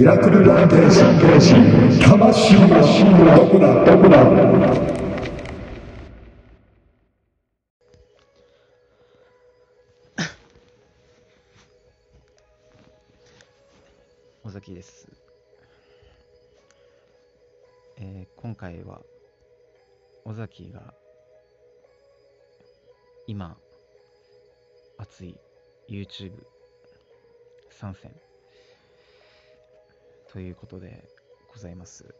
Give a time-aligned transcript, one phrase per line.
[0.00, 1.18] ミラクルランテーション
[2.00, 4.24] 魂はどこだどこだ
[14.42, 15.06] 尾崎です、
[17.98, 19.02] えー今回は
[20.24, 20.94] 尾崎が
[23.26, 23.54] 今
[24.96, 25.38] 熱い
[25.90, 26.32] YouTube
[27.68, 28.10] 参戦
[30.32, 31.08] ということで
[31.52, 32.14] ございます。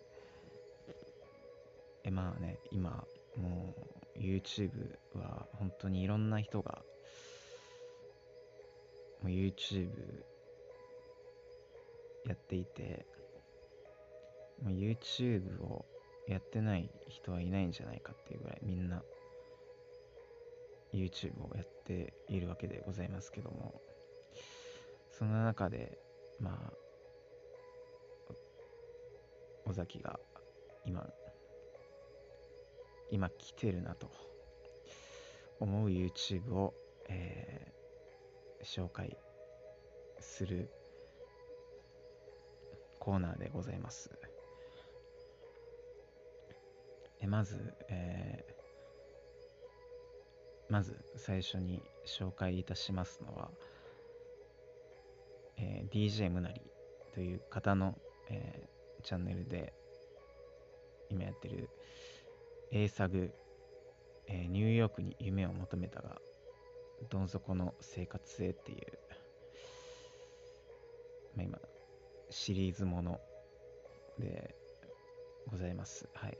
[2.02, 3.04] えまあね今
[3.36, 3.74] も
[4.16, 4.70] う YouTube
[5.14, 6.82] は本当にいろんな人が
[9.22, 9.88] もう YouTube
[12.26, 13.06] やっていて、
[14.62, 15.84] もう YouTube を
[16.26, 19.02] やってない人はいないんじゃないかっていうぐらいみんな
[20.92, 23.80] YouTube をやっているわけでございますけども、
[25.12, 25.98] その中で、
[26.40, 26.72] まあ、
[29.66, 30.18] 尾崎が
[30.84, 31.06] 今、
[33.10, 34.10] 今来てるなと
[35.58, 36.74] 思う YouTube を、
[37.08, 37.80] えー
[38.62, 39.16] 紹介
[40.18, 40.70] する
[42.98, 44.10] コーナーでございます。
[47.20, 48.60] えまず、えー
[50.68, 53.50] まず最初に紹介いたしますのは、
[55.56, 56.60] えー DJ ムナリ
[57.12, 59.72] という方の、えーチャンネルで
[61.10, 61.68] 今やってる
[62.72, 63.30] A サグ、
[64.26, 66.20] えーニューヨークに夢を求めたが
[67.08, 68.78] どん底の生活へっていう、
[71.36, 71.58] まあ、今
[72.30, 73.20] シリーズもの
[74.18, 74.54] で
[75.50, 76.08] ございます。
[76.14, 76.38] はい。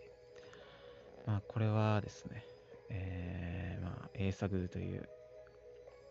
[1.26, 2.44] まあ、これはですね、
[2.90, 5.08] えー、まあ、A サグという、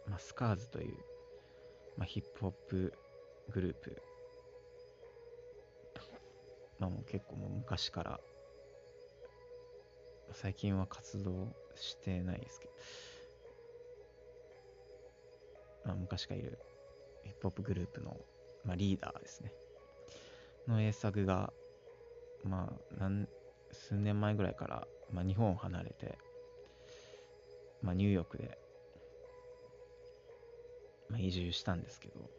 [0.08, 0.98] まあ、スカーズという、
[1.98, 2.94] まあ、ヒップホップ
[3.50, 4.02] グループ、
[6.80, 8.20] まあ、もう結構もう昔から、
[10.32, 12.74] 最近は活動してないですけど、
[15.86, 16.60] まあ、昔からいる
[17.24, 18.18] ヒップホップグループの、
[18.64, 19.52] まあ、リーダーですね。
[20.68, 21.52] の A サグが、
[22.44, 23.28] まあ、なん
[23.72, 26.18] 数年前ぐらいから、まあ、日本を離れて、
[27.82, 28.58] まあ、ニューヨークで、
[31.10, 32.30] まあ、移住したんですけど、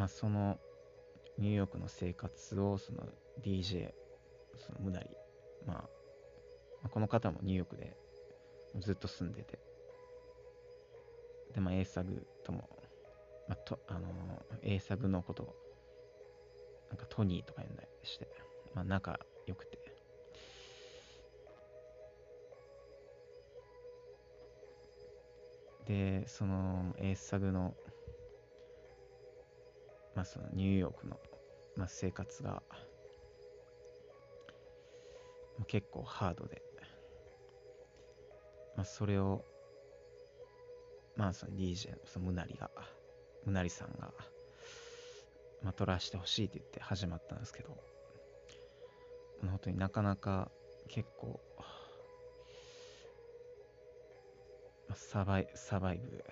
[0.00, 0.58] まあ、その
[1.38, 3.06] ニューヨークの生活をその
[3.44, 3.92] DJ
[4.56, 5.06] そのムナリ、
[5.66, 5.82] まあ、ま
[6.84, 7.96] あこの方もニューヨークで
[8.80, 9.58] ずっと住んでて
[11.54, 12.68] でまあ A サグとも
[13.50, 15.56] まあ、とあのー、A サグのことを、
[16.88, 18.28] なんかトニーとか呼んだりして、
[18.76, 19.80] まあ、仲良くて。
[25.84, 27.74] で、その A サグの、
[30.20, 31.18] まあ、そのニューヨークの、
[31.76, 32.62] まあ、生活が、
[35.66, 36.60] 結構ハードで、
[38.76, 39.46] まあ、それを、
[41.16, 42.70] まあ、その DJ のそのムナリが、
[43.46, 44.12] ムナリさんが、
[45.62, 47.78] まあ、撮らせてほしいって言って始まったんですけど、
[49.40, 50.50] 本当になかなか
[50.88, 51.40] 結構、
[54.86, 56.22] まあサバイサバイブ、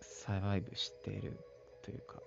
[0.00, 1.38] サバイブしている
[1.82, 2.22] というか、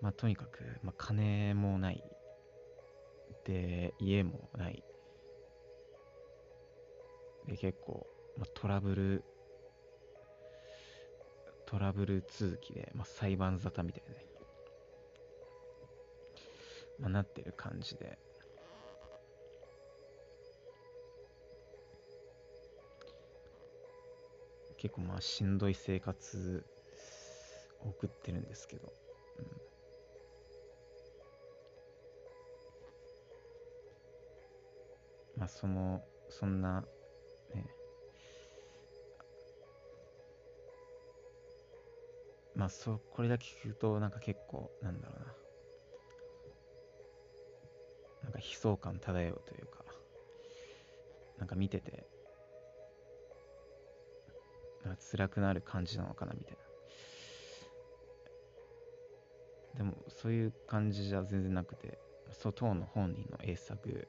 [0.00, 2.02] まあ、とにかく、まあ、金もない、
[3.44, 4.82] で、家もない、
[7.46, 8.06] で、結構、
[8.36, 9.24] まあ、トラブル、
[11.66, 14.26] トラブル続きで、まあ、裁判沙汰みたいなね、
[16.98, 18.18] まあ、なってる感じで、
[24.78, 26.64] 結構まあしんどい生活
[27.88, 28.92] 送ってるんですけど、
[29.38, 29.62] うん。
[35.36, 36.88] まあその、そんな、
[37.54, 37.76] ね、
[42.54, 45.36] まあそう、これだけ聞くとなんか結構、なんだろうな、
[48.22, 49.84] なんか悲壮感漂うというか、
[51.38, 52.06] なんか見てて、
[54.82, 56.75] なんか辛くなる感じなのかなみたいな。
[59.76, 61.98] でも、そういう感じじゃ全然なくて、
[62.32, 64.08] そう、当の本人の英作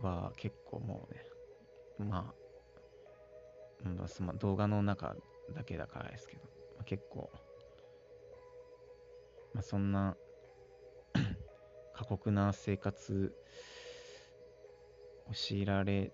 [0.00, 1.14] は結構もう
[2.04, 2.42] ね、まあ、
[4.38, 5.16] 動画の中
[5.54, 6.42] だけだからですけど、
[6.76, 7.30] まあ、結構、
[9.54, 10.16] まあ、そんな
[11.92, 13.32] 過酷な生活
[15.28, 16.12] を強いられ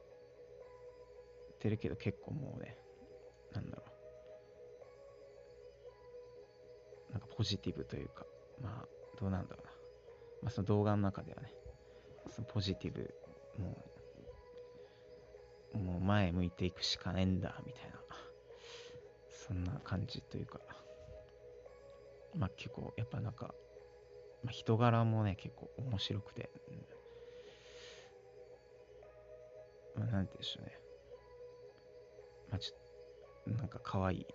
[1.58, 2.76] てるけど結構もうね
[3.52, 3.97] なんだろう。
[7.38, 8.26] ポジティブというか、
[8.60, 9.72] まあ、どうなんだろうな。
[10.42, 11.54] まあ、その動画の中ではね、
[12.32, 13.14] そのポジティブ、
[13.56, 13.76] も
[15.72, 18.00] う、もう前向いていくしかねえんだ、みたいな、
[19.30, 20.58] そんな感じというか、
[22.34, 23.54] まあ結構、やっぱなんか、
[24.42, 26.50] まあ、人柄もね、結構面白くて、
[29.94, 30.72] まあなんて言うんでしょうね。
[32.50, 34.26] まあちょっと、なんか可愛い、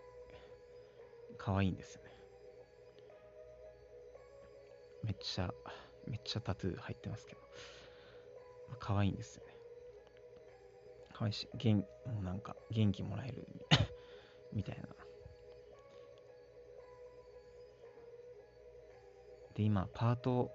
[1.37, 2.12] 可愛いんですよね。
[5.03, 5.53] めっちゃ、
[6.07, 7.41] めっちゃタトゥー入ってますけど、
[8.69, 9.53] まあ、可愛いんですよね。
[11.13, 13.47] 可愛いし、元もうなんか元気もらえる
[14.53, 14.87] みたいな。
[19.53, 20.51] で、今、パート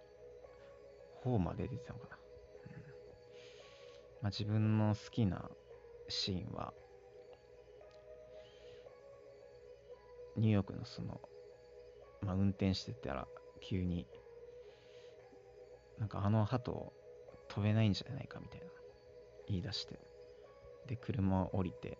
[1.25, 2.17] 4まで出てたのかな。
[2.17, 2.83] うん
[4.23, 5.51] まあ、自分の好きな
[6.09, 6.73] シーンは、
[10.37, 11.21] ニューヨークのその、
[12.23, 13.29] まあ、運転してたら
[13.61, 14.07] 急に
[15.99, 16.93] なんかあの鳩
[17.49, 18.67] 飛べないんじゃないかみたいな
[19.49, 19.99] 言い出して
[20.87, 21.99] で車を降りて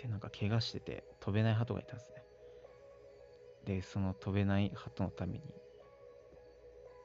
[0.00, 2.22] でなんか怪我してて飛べない鳩がいたんですね。
[3.64, 5.40] でその飛べない鳩のために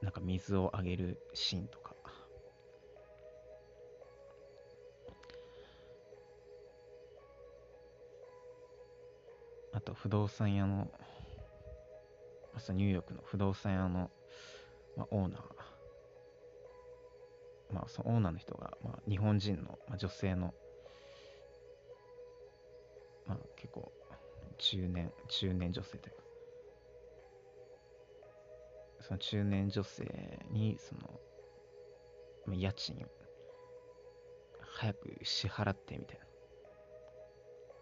[0.01, 1.95] なんか水をあげるシーンとか。
[9.73, 10.91] あと不動産屋の
[12.55, 14.09] 朝ニューヨークの不動産屋の、
[14.95, 15.56] まあ、オーナー
[17.71, 20.53] まあ、そのオーナーの人が、まあ、日本人の、まあ、女性の、
[23.25, 23.91] まあ、結構
[24.57, 26.23] 中年中年女性というか。
[29.01, 31.01] その中年女性にその、
[32.45, 33.05] まあ、家賃
[34.59, 36.25] 早く支払ってみたいな。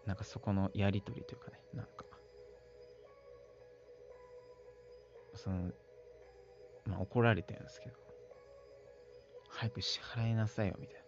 [0.06, 2.04] なんかそこのやり取りというかねなんか。
[5.34, 5.72] その
[6.86, 8.05] まあ怒られてるんですけど。
[9.56, 11.02] 早く支払いなさいよ、みたいな。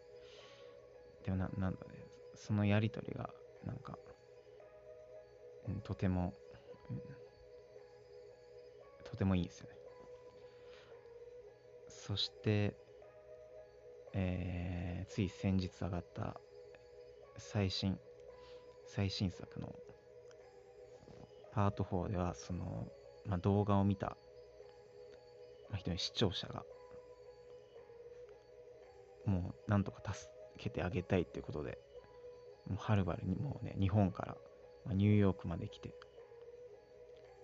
[1.25, 3.29] でもな、なんだね、そのやりとりが、
[3.67, 3.99] なんか、
[5.69, 6.33] うん、とても、
[9.05, 9.77] とてもいいですよね。
[11.89, 12.75] そして、
[14.15, 16.41] えー、つい先日上がった
[17.37, 17.99] 最新、
[18.87, 19.75] 最新作の
[21.53, 22.89] パート4では、その、
[23.27, 24.17] まあ、動画を見た、
[25.69, 26.65] まあ、人に視聴者が
[29.29, 31.79] もうなんとか助けてあげたいっていうことで、
[32.67, 34.37] もうはるばるにもうね、日本か
[34.87, 35.95] ら、ニューヨークまで来て、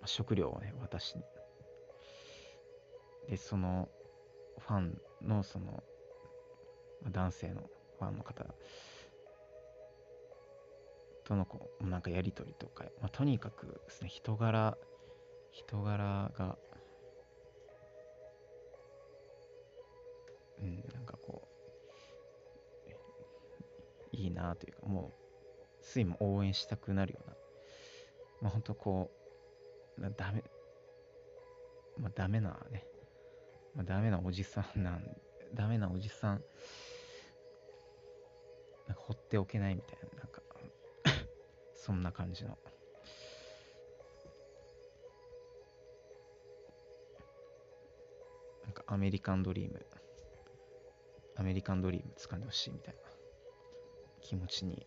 [0.07, 1.23] 食料をね、渡しに。
[3.29, 3.89] で、その
[4.59, 5.83] ファンのその、
[7.11, 8.47] 男性のファンの方
[11.25, 14.77] とのこう、なんかやりとりとか、まあ、とにかくですね、人柄、
[15.51, 16.57] 人柄が、
[24.35, 25.25] なというか、もう、
[25.83, 27.37] ついも応援したくなるような、
[28.43, 29.11] まあ本当こ
[29.99, 30.43] う、ダメ、
[31.99, 32.85] まあダメなね、
[33.75, 35.17] まあダメなおじさんなん、
[35.55, 36.43] ダメなおじさん、
[38.87, 40.43] なんか放っておけないみたいな、なんか
[41.75, 42.59] そんな感じの。
[48.65, 49.87] なんかアメリカンドリーム、
[51.37, 53.04] アメリカンドリーム掴んでほしいみたいな。
[54.25, 54.87] 気持ちに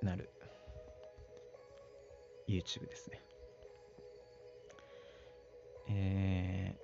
[0.00, 0.30] なる
[2.48, 3.20] YouTube ですね。
[5.88, 6.76] え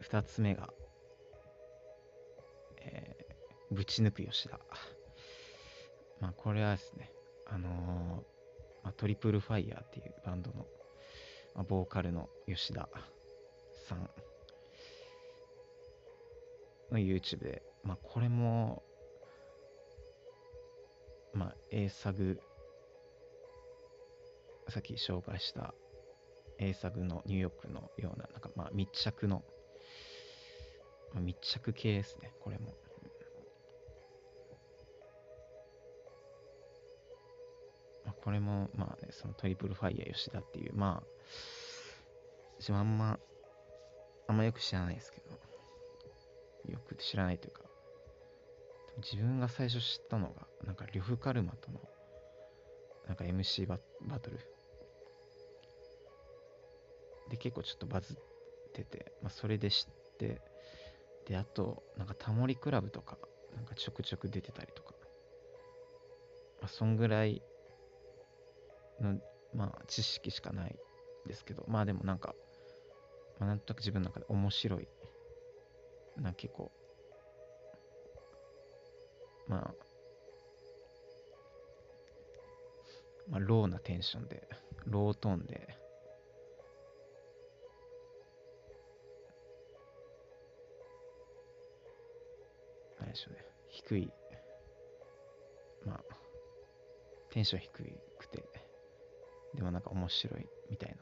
[0.00, 0.70] ー、二つ目が、
[2.78, 4.58] えー、ぶち抜く吉田。
[6.20, 7.12] まあ、これはですね、
[7.46, 7.72] あのー、
[8.84, 10.66] まあ、トリプルファイヤーっていうバンドの、
[11.54, 12.88] まあ、ボーカルの吉田
[13.88, 14.08] さん
[16.92, 18.82] YouTube で、まあ、これも、
[21.34, 22.40] まあ、A サグ、
[24.68, 25.74] さっき紹介した
[26.58, 29.44] A サグのニューヨークのような、なんかまあ密着の、
[31.12, 32.74] まあ、密着系ですね、これも。
[38.04, 41.06] まあ、これも、まあ、ね、そのトリプルファイヤー吉田っていう、まあ、
[42.60, 43.18] 自分あんま、
[44.28, 45.26] あんまよく知らないですけど、
[46.72, 47.62] よく知らないというか、
[48.98, 51.80] 自分が最初知ったのが、なんか、呂布カルマとの、
[53.06, 54.38] なんか MC ババトル。
[57.28, 58.16] で、結構ちょっとバズっ
[58.72, 60.40] てて、まあ、それで知って、
[61.26, 63.18] で、あと、なんかタモリクラブとか、
[63.54, 64.94] なんかちょくちょく出てたりとか、
[66.60, 67.42] まあ、そんぐらい
[69.00, 69.20] の、
[69.54, 70.76] まあ、知識しかない
[71.26, 72.34] ですけど、まあでもなんか、
[73.38, 74.88] まあ、なんとなく自分の中で面白い、
[76.16, 76.70] なんか結構、
[79.48, 79.74] まあ、
[83.28, 84.48] まあ、ローなテンションで、
[84.86, 85.76] ロートーンで、
[93.00, 94.12] 何でしょうね、低い、
[95.84, 96.00] まあ、
[97.30, 97.70] テンション低
[98.18, 98.48] くて、
[99.54, 100.96] でもなんか面白いみたい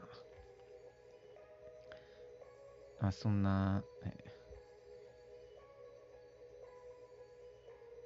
[3.00, 4.33] な、あそんな、ね、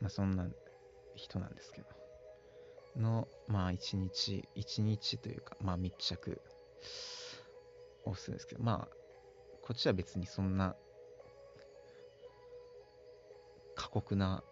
[0.01, 0.47] まあそんな
[1.15, 1.99] 人なんですけど。
[2.99, 6.41] の、まあ、一日、一日というか、まあ、密着
[8.05, 8.97] をするんですけど、まあ、
[9.63, 10.75] こっちは別にそんな
[13.75, 14.43] 過酷な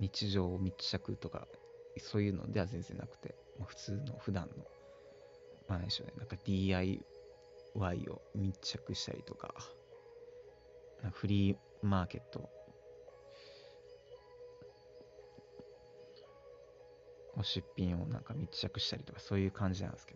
[0.00, 1.46] 日常を密着とか、
[1.98, 4.64] そういうのでは全然なくて、まあ、普通の普段の、
[5.68, 6.98] まあ、何でしょうね、なんか DIY
[8.08, 9.54] を密着したりとか、
[11.12, 12.48] フリーマーケット
[17.42, 20.14] 出品をなんか密着したりとかそういう感じなんですけ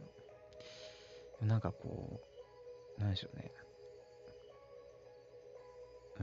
[1.40, 2.20] ど、なんかこ
[2.98, 3.52] う、なんでしょうね。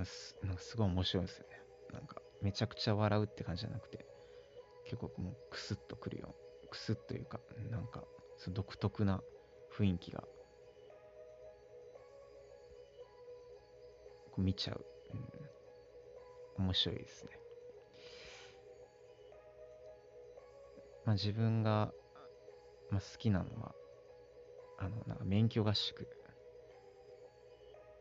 [0.06, 1.62] すなんかすごい面白いですよね。
[1.94, 4.06] なんかめちゃくちゃ笑うって感じじゃなくて、
[4.86, 6.34] 結構もうクスッとくるよ。
[6.70, 8.04] クスッというか、なんか
[8.38, 9.22] その独特な
[9.78, 10.24] 雰囲気が、
[14.32, 15.18] こう見ちゃう、う
[16.64, 16.66] ん。
[16.66, 17.43] 面白いですね。
[21.06, 21.94] まあ、自分が、
[22.90, 23.76] まあ、好きなのは、
[24.78, 26.08] あの、なんか免許合宿。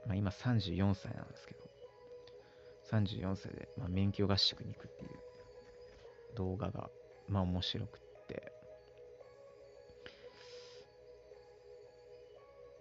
[0.07, 1.61] まあ、今34歳なんですけど、
[2.91, 5.11] 34歳で、まあ、免許合宿に行くっていう
[6.37, 6.91] 動画が、
[7.29, 8.53] まあ面白くって、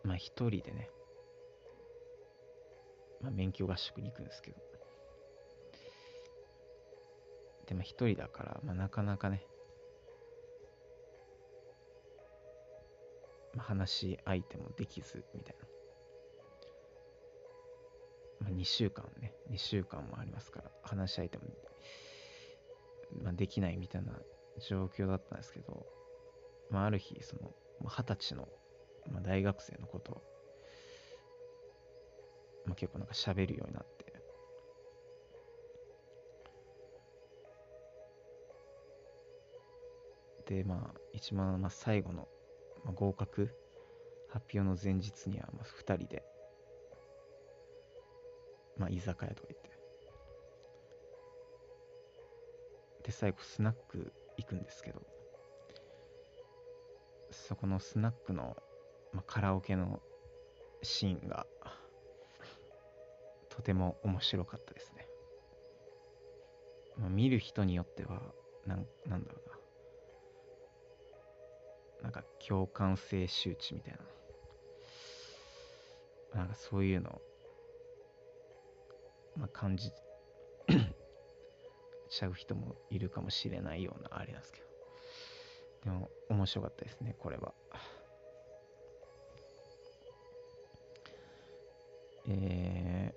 [0.04, 0.90] まあ一人でね、
[3.22, 4.58] まあ免許合宿に行くんですけど、
[7.68, 9.46] でも一人だから、まあなかなかね、
[13.58, 15.68] 話し相手もできずみたいな。
[18.42, 21.44] まあ、2週間ね、2週間もありますから、話し相手も、
[23.22, 24.14] まあ、できないみたいな
[24.68, 25.86] 状況だったんですけど、
[26.70, 27.52] まあ、ある日、その、
[27.88, 28.48] 二十歳の、
[29.12, 30.24] まあ、大学生のこと、
[32.66, 34.02] まあ、結構なんか喋るようになって、
[40.52, 42.28] で、まあ、一番、まあ、最後の
[42.84, 43.50] まあ、合格
[44.30, 46.24] 発表の前日には、まあ、2人で、
[48.78, 49.72] まあ、居酒屋とか行って。
[53.04, 55.02] で、最後、スナック行くんですけど、
[57.32, 58.56] そこのスナックの、
[59.14, 60.02] まあ、カラオケの
[60.84, 61.46] シーンが、
[63.50, 65.08] とても面白かったですね。
[66.98, 68.22] まあ、見る人によっては、
[68.66, 69.51] なん、なんだろうな。
[72.02, 73.94] なんか共感性周知みたい
[76.34, 77.22] な、なんかそういうの
[79.38, 79.92] まあ、感じ
[82.10, 84.68] ちゃう人もいるかもしれないようなあれなんですけど。
[85.84, 87.54] でも面白かったですね、これは。
[92.28, 93.14] え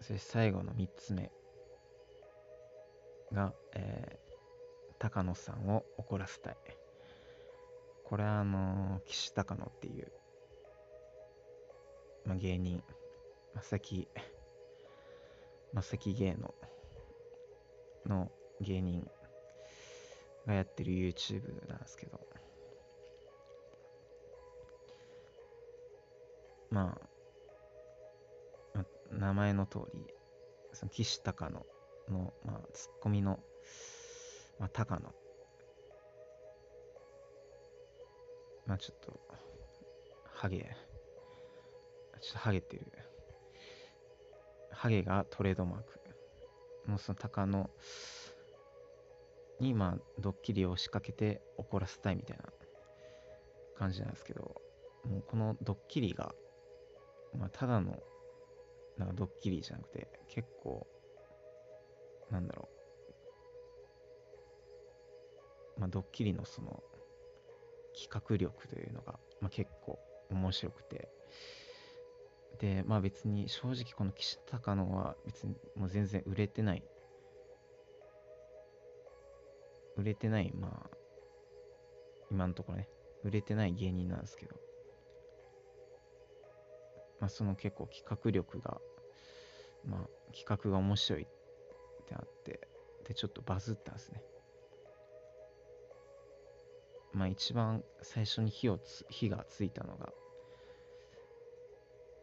[0.00, 1.32] ー、そして最後の3つ目
[3.32, 6.56] が、えー、高野さんを怒らせたい。
[8.04, 10.12] これはあの岸高野っていう、
[12.26, 12.82] まあ、芸人
[13.54, 14.08] まさき
[15.72, 16.54] まさき芸能
[18.06, 18.30] の
[18.60, 19.08] 芸人
[20.46, 22.20] がやってる YouTube なんですけど
[26.70, 27.08] まあ、
[28.74, 30.04] まあ、名前の通り
[30.72, 31.64] その岸高野
[32.08, 33.38] の、まあ、ツッコミの、
[34.58, 35.14] まあ、高野
[38.66, 39.20] まあちょっと、
[40.32, 40.58] ハゲ、
[42.20, 42.86] ちょっとハゲてる。
[44.70, 46.00] ハゲがトレードマーク。
[46.86, 47.70] もうその高野
[49.60, 52.44] に、まあ、ドッキリを仕掛けて怒らせたいみたいな
[53.78, 54.60] 感じなんですけど、
[55.04, 56.34] もうこのドッキリが、
[57.38, 58.02] まあ、ただの、
[58.98, 60.86] なんかドッキリじゃなくて、結構、
[62.30, 62.68] なんだろ
[65.76, 65.80] う。
[65.80, 66.82] まあ、ドッキリのその、
[67.94, 69.98] 企画力というのが、まあ、結構
[70.30, 71.08] 面白くて。
[72.60, 76.84] でまあ別に正直この岸高野は別にもう全然売れてない。
[79.96, 80.96] 売れてないまあ
[82.30, 82.88] 今のところね。
[83.24, 84.54] 売れてない芸人なんですけど、
[87.20, 88.78] まあ、その結構企画力が、
[89.86, 91.26] まあ、企画が面白いっ
[92.06, 92.68] てなって、
[93.08, 94.22] で、ちょっとバズったんですね。
[97.14, 100.12] まあ、一番最初に火をつ火がついたのが、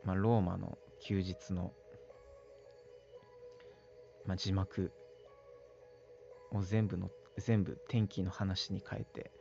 [0.03, 1.71] まあ、ローマの休日の、
[4.25, 4.91] まあ、字幕
[6.51, 9.31] を全部の全部天気の話に変えて、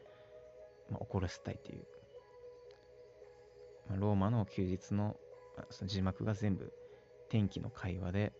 [0.88, 1.84] まあ、怒らせたいという、
[3.88, 5.16] まあ、ローマの休日の
[5.56, 6.72] まあその字幕が全部
[7.28, 8.32] 天気の会話で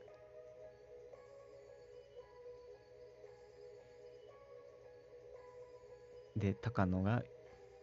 [6.41, 7.23] で高野が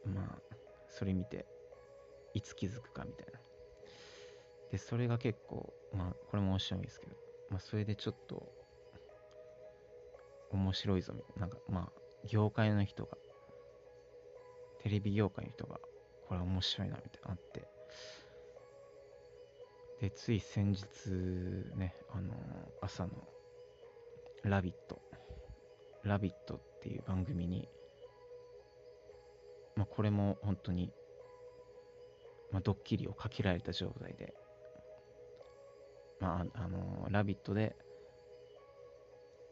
[0.05, 0.55] まあ
[0.89, 1.45] それ見て
[2.33, 3.39] いつ気づくかみたいな
[4.71, 7.15] でそれが結構まあこれも面白いんですけど、
[7.49, 8.51] まあ、それでちょっと
[10.51, 13.17] 面白いぞみたいななんかまあ業界の人が
[14.81, 15.79] テレビ業界の人が
[16.27, 17.67] これ面白いなみたいなあって
[20.01, 20.85] でつい先日
[21.75, 22.33] ねあの
[22.81, 23.11] 朝の
[24.43, 25.01] 「ラビット!」
[26.03, 27.67] 「ラビット!」っていう番組に
[29.77, 30.91] まあこれも本当に
[32.51, 34.33] まあ、ドッキリをかけられた状態で、
[36.19, 37.75] まあ、あの、ラビットで、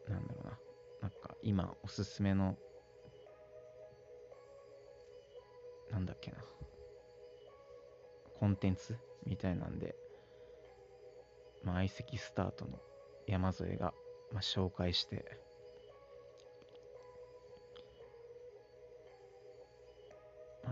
[0.08, 0.58] なんだろうな、
[1.02, 2.56] なんか今おすすめの、
[5.90, 6.38] なんだっけな、
[8.40, 9.94] コンテンツみたいなんで、
[11.62, 12.78] まあ、相席スタートの
[13.26, 13.92] 山添が、
[14.32, 15.38] まあ、紹介して、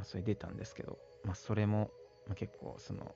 [0.04, 1.90] それ出たんですけど、まあ、それも、
[2.26, 3.14] まあ、結構その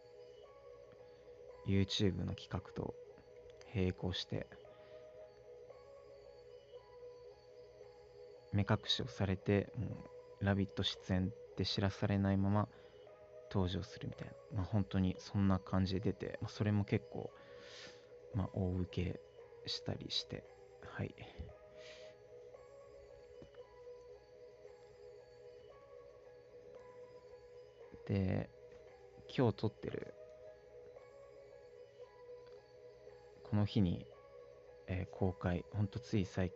[1.67, 2.95] YouTube の企画と
[3.75, 4.47] 並行して
[8.53, 9.89] 目隠しをされてもう
[10.45, 12.69] 「ラビット!」出演って知らされないまま
[13.51, 17.31] 登場するみたいな、まあ、本当にそんな感じで出て、まあ、それも結構、
[18.35, 19.21] まあ、大受け
[19.69, 20.45] したりして
[20.85, 21.15] はい
[28.09, 28.49] で
[29.37, 30.15] 今日撮ってる
[33.45, 34.07] この日に、
[34.87, 36.51] えー公開ほんとつい最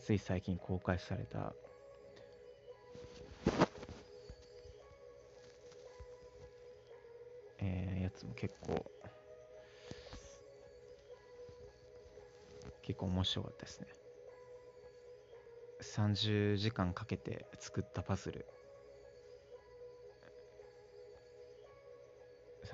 [0.00, 1.54] つい最近公開された
[7.58, 8.84] えーやつも結構
[12.82, 13.86] 結構面白かったですね。
[15.80, 18.46] 30時間かけて作ったパズル。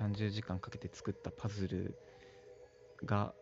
[0.01, 1.95] 30時間かけて作ったパズル
[3.05, 3.33] が、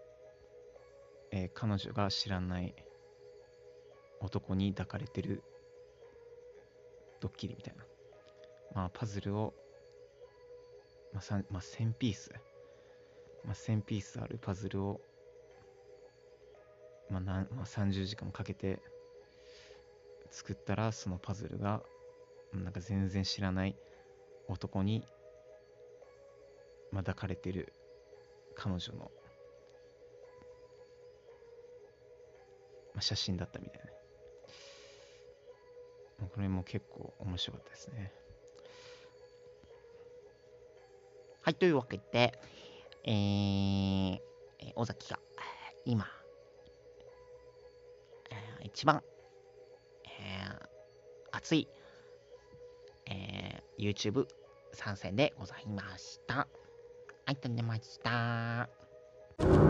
[1.32, 2.76] えー彼女が知らない
[4.20, 5.42] 男に抱かれてる
[7.22, 7.84] ドッキリみたいな。
[8.76, 9.54] まあ、パズルを、
[11.14, 12.32] まあ、まあ、1000ピース、
[13.46, 15.02] まあ、1000ピースあるパズルを、
[17.10, 18.80] まあなんまあ、30時間かけて
[20.30, 21.82] 作ったら、そのパズルが、
[22.54, 23.76] なんか全然知らない
[24.48, 25.04] 男に
[26.92, 27.74] まあ、抱かれてる
[28.56, 29.00] 彼女の、
[32.94, 33.90] まあ、写真だったみたいな。
[36.28, 38.12] これも結構面白かったですね。
[41.42, 42.38] はい、というわけで、
[43.06, 45.20] えー、えー尾崎が
[45.86, 46.06] 今、
[48.30, 49.02] えー一番、
[50.06, 50.70] えー
[51.32, 51.68] 熱い、
[53.08, 54.28] えー YouTube
[54.74, 56.48] 参戦でございました。
[57.32, 59.69] い、飛んでました。